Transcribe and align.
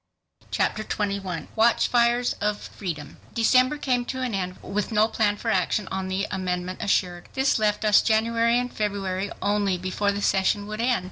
Chapter 0.49 0.83
21 0.83 1.49
Watchfires 1.55 2.33
of 2.41 2.59
Freedom 2.59 3.17
December 3.35 3.77
came 3.77 4.03
to 4.05 4.23
an 4.23 4.33
end 4.33 4.57
with 4.63 4.91
no 4.91 5.07
plan 5.07 5.37
for 5.37 5.51
action 5.51 5.87
on 5.91 6.07
the 6.07 6.25
amendment 6.31 6.81
assured. 6.81 7.29
This 7.35 7.59
left 7.59 7.85
us 7.85 8.01
January 8.01 8.57
and 8.57 8.73
February 8.73 9.29
only 9.43 9.77
before 9.77 10.11
the 10.11 10.23
session 10.23 10.65
would 10.65 10.81
end. 10.81 10.99